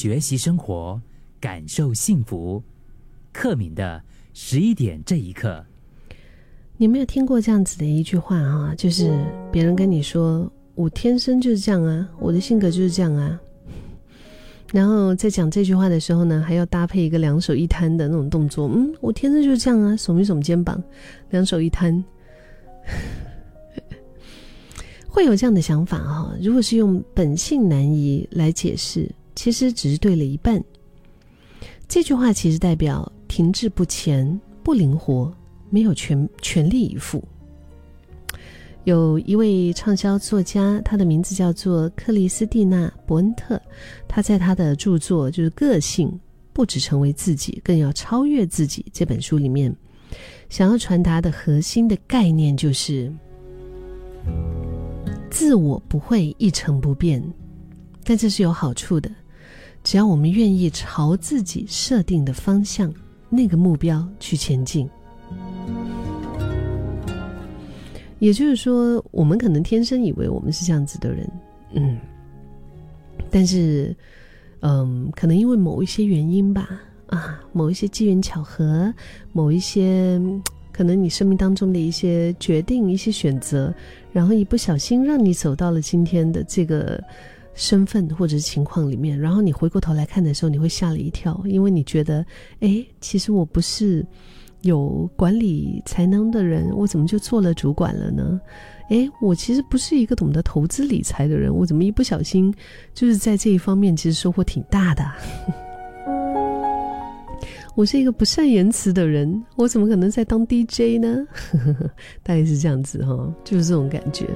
[0.00, 0.98] 学习生活，
[1.38, 2.62] 感受幸福。
[3.34, 5.62] 克敏的十一点这一刻，
[6.78, 8.74] 你没有听过这样子的一句话哈？
[8.74, 9.12] 就是
[9.52, 13.38] 别人跟你说：“我天生就是这样啊，我的性格就是这样啊。”
[14.72, 18.70] 然后在讲这句话的时候呢，还要搭配一个两手一摊的那种动作。
[18.74, 20.82] 嗯，我天生就是这样啊，耸一耸肩膀，
[21.28, 22.02] 两手一摊，
[25.06, 26.34] 会有这样的想法哈。
[26.40, 30.62] 如果是用本性难移来解释，其实只是对了一半。
[31.88, 35.32] 这句话其实代表停滞不前、不灵活、
[35.70, 37.22] 没有全全力以赴。
[38.84, 43.60] 有一位畅销作家，他的名字叫做克里斯蒂娜·伯恩特。
[44.08, 46.10] 他在他的著作就是《个性
[46.52, 49.74] 不只成为自己，更要超越自己》这本书里面，
[50.48, 53.12] 想要传达的核心的概念就是：
[55.30, 57.22] 自我不会一成不变，
[58.04, 59.10] 但这是有好处的。
[59.82, 62.92] 只要我们愿意朝自己设定的方向、
[63.28, 64.88] 那个目标去前进。
[68.18, 71.30] 也就是说，我们可能天生以为我们是这样子的人，
[71.72, 71.98] 嗯，
[73.30, 73.96] 但是，
[74.60, 76.68] 嗯，可能因为某一些原因吧，
[77.06, 78.92] 啊，某一些机缘巧合，
[79.32, 80.20] 某一些
[80.70, 83.72] 可能你生命当中的一些决定、一些选择，
[84.12, 87.02] 然后一不小心让你走到了今天的这个
[87.60, 92.24] 身份或者是情况里面，然后你回过头来看的时候，你会吓了一跳，因为你觉得，
[92.60, 94.04] 哎，其实我不是。
[94.62, 98.38] 有管理才能的人，我怎么就做了主管了呢？
[98.90, 102.54] 诶，我其实不是一个懂得投资理财的人，我怎么一不小心
[102.92, 105.02] 就是在这一方面其实收获挺大的？
[107.74, 111.26] 我是一个不善言辞的人，我怎么可能在当 DJ 呢？
[112.22, 114.26] 大概是这样子哈，就是这种感觉。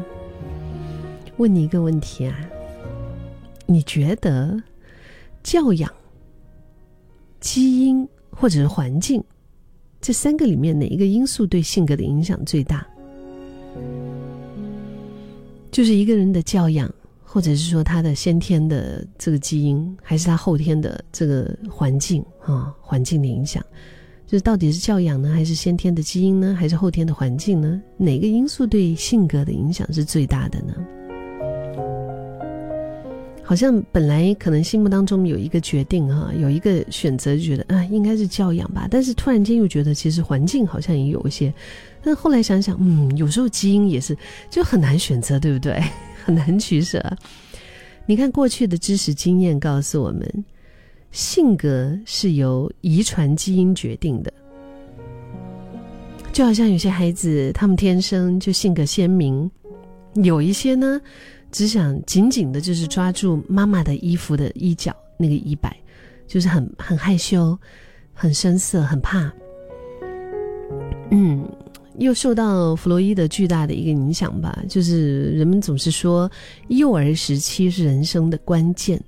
[1.36, 2.34] 问你一个问题啊，
[3.66, 4.60] 你觉得
[5.42, 5.90] 教养、
[7.40, 9.22] 基因或者是环境？
[10.00, 12.86] 这三个里面哪一个因素对性格的影响最大？
[15.70, 16.92] 就是一个人的教养，
[17.24, 22.72] 或者是说他的先天的这个基因，还是他后天的这个环境啊？
[22.80, 23.64] 环境的影响，
[24.26, 27.82] 就是到底是教养呢，还是先天的基因呢，还是后天的环境呢？
[27.96, 30.74] 哪个因素对性格的影响是最大的呢？
[33.46, 41.52] 好像本来可能心目当中有一个决定哈，有一个选择，就觉得啊应该是教养吧，但是突然间又觉得其实环境好像也有一些，
[42.02, 44.16] 但后来想想，嗯，有时候基因也是
[44.48, 45.78] 就很难选择，对不对？
[46.24, 47.04] 很难取舍。
[48.06, 50.26] 你看过去的知识经验告诉我们，
[51.12, 54.32] 性格是由遗传基因决定的，
[56.32, 59.50] 就好像有些孩子他们天生就性格鲜明，
[60.14, 60.98] 有一些呢。
[61.54, 65.74] 只想紧紧的，就是抓住妈妈的衣服的衣角那个衣摆，
[66.26, 67.56] 就是很很害羞，
[68.12, 69.32] 很生涩，很怕。
[71.12, 71.48] 嗯，
[71.98, 76.28] 又受到弗洛伊德巨大的一个影响吧，就是人们总是说
[76.70, 79.00] 幼儿时期是人生的关键。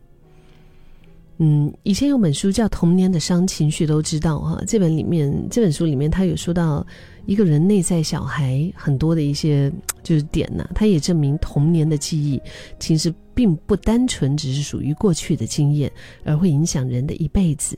[1.39, 4.63] 嗯，以前有本书叫《童年的伤》，情绪都知道哈。
[4.67, 6.87] 这本里面，这本书里面，他有说到。
[7.27, 9.69] 一个人内在小孩很多的一些
[10.05, 12.41] 就是点呢，他也证明童年的记忆
[12.79, 15.91] 其实并不单纯只是属于过去的经验，
[16.23, 17.77] 而会影响人的一辈子。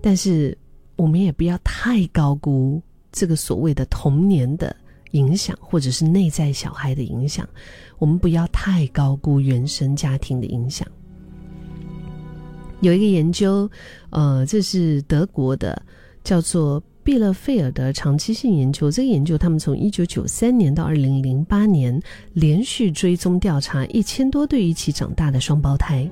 [0.00, 0.56] 但是
[0.94, 2.80] 我们也不要太高估
[3.10, 4.76] 这个所谓的童年的
[5.10, 7.44] 影响，或者是内在小孩的影响。
[7.98, 10.86] 我们不要太高估原生家庭的影响。
[12.80, 13.70] 有一个研究，
[14.10, 15.80] 呃，这是德国的，
[16.24, 16.82] 叫做。
[17.02, 22.00] 毕勒费尔的长期性研究，这个研究他们从一九九三年到二零零八年
[22.34, 26.08] 连续追踪调查一千多对一起长大的双胞胎，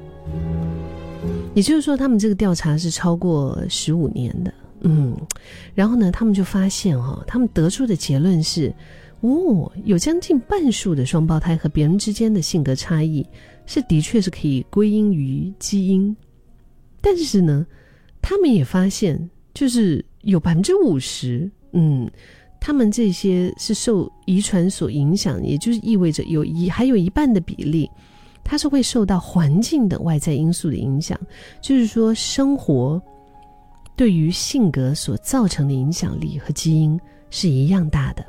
[1.54, 4.52] 也就是说，他们这个调查是超过十五年的。
[4.80, 5.14] 嗯，
[5.74, 8.74] 然后呢，他们就发现哈，他们得出的结论是，
[9.20, 13.24] 哦，有将近半数的双胞胎和别人之间的性格差异
[13.66, 16.16] 是的确是可以归因于基因，
[17.00, 17.66] 但是呢，
[18.20, 20.04] 他们也发现就是。
[20.22, 22.10] 有百分之五十，嗯，
[22.60, 27.88] 他们这些是受遗传所影响，也就是意味着有一还有一半的比例，
[28.44, 31.18] 它是会受到环境的外在因素的影响。
[31.62, 33.00] 就是说，生活
[33.96, 38.26] 对于性格所造成的影响力和基因是一样大的。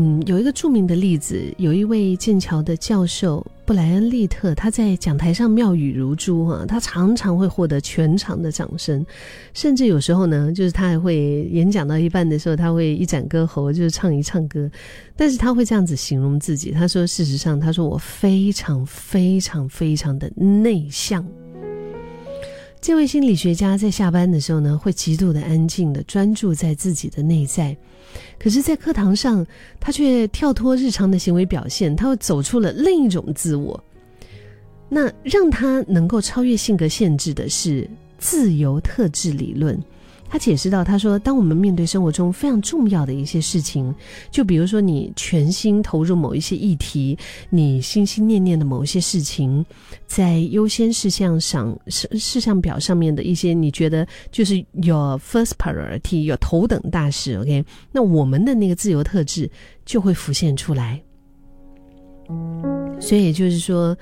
[0.00, 9.04] 嗯，有一个著名的例子，有一位剑桥的教授布莱恩利特，他在讲台上妙语如珠啊，他常常会获得全场的掌声，
[9.52, 14.70] 甚至有时候呢，就是他还会演讲到一半的时候，他会一展歌喉，就是唱一唱歌，
[15.16, 21.26] 但是他会这样子形容自己，他说：“事实上，他说我非常非常非常的内向。”
[22.80, 27.76] 这位心理学家在下班的时候呢，会极度的安静的专注在自己的内在。
[28.38, 29.46] 可是，在课堂上，
[29.80, 33.82] 他却跳脱日常的行为表现，他又走出了另一种自我。
[34.88, 39.78] 那让他能够超越性格限制的是自由特质理论。
[40.28, 43.94] 他解释到：“他说，当我们面对生活中非常重要的一些事情，
[44.30, 47.18] 就比如说你全心投入某一些议题，
[47.50, 49.64] 你心心念念的某一些事情，
[50.06, 57.64] 在优先事项上事事项表上面的一些，你觉得就是 your first priority 有头等大事，OK？
[57.90, 59.50] 那我们的那个自由特质
[59.84, 61.00] 就会浮现出来。
[63.00, 63.96] 所以也就是说。”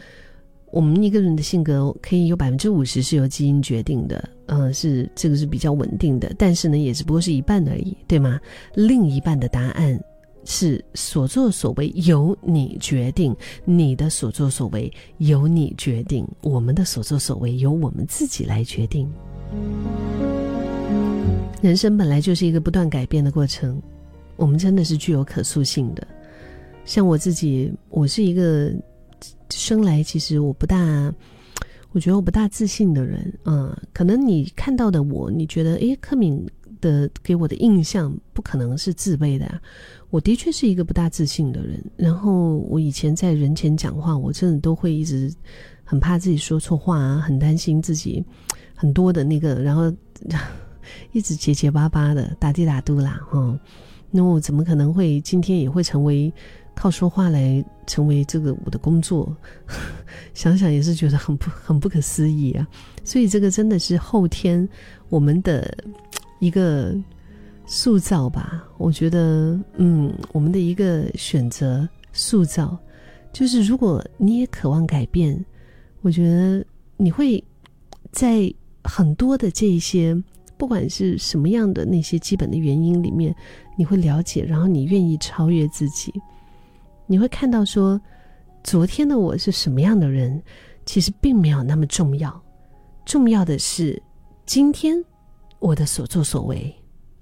[0.72, 8.40] 我们一个人的性格可以有百分之五十是由基因决定的，嗯，是这个是比较稳定的，但是呢，也只不过是一半而已，对吗？
[8.74, 10.00] 另一半的答案
[10.44, 13.34] 是所作所为由你决定，
[13.64, 19.10] 你的所作所为由你决定，我们的所作所为由我们自己来决定。
[21.62, 23.80] 人生本来就是一个不断改变的过程，
[24.36, 26.06] 我们真的是具有可塑性的。
[26.84, 28.72] 像我自己，我是一个。
[29.50, 30.76] 生来其实我不大，
[31.96, 36.46] 我觉得我不大自信的人，嗯，可能你看到的我，你觉得，诶，柯敏
[36.78, 39.50] 的给我的印象不可能是自卑的，
[40.10, 41.82] 我的确是一个不大自信的人。
[41.96, 45.32] 然后我以前在人前讲话，我真的都会一直
[45.84, 48.22] 很怕自己说错话啊，很担心自己
[48.74, 49.90] 很多的那个，然后
[51.12, 53.58] 一直结结巴巴的打滴打嘟啦，哈，
[54.10, 56.30] 那我怎么可能会今天也会成为？
[56.76, 59.34] 靠说话来成为这个我的工作，
[60.34, 62.68] 想想也是觉得很不很不可思议啊！
[63.02, 64.68] 所以这个真的是后天
[65.08, 65.74] 我们的
[66.38, 66.94] 一个
[67.64, 68.62] 塑造吧？
[68.76, 72.78] 我觉得，嗯，我们的一个选择塑造，
[73.32, 75.42] 就是如果你也渴望改变，
[76.02, 76.64] 我觉得
[76.98, 77.42] 你会
[78.12, 78.52] 在
[78.84, 80.14] 很多的这一些
[80.58, 83.34] 不管是什么样的那些基本的原因里面，
[83.78, 86.12] 你会了解，然后你愿意超越自己。
[87.06, 88.00] 你会看到，说
[88.64, 90.42] 昨天的我是什么样的人，
[90.84, 92.42] 其实并没有那么重要，
[93.04, 94.02] 重要的是
[94.44, 94.96] 今天
[95.58, 96.74] 我的所作所为。